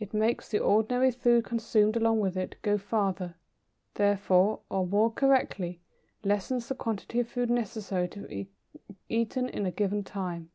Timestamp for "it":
0.00-0.12, 2.36-2.56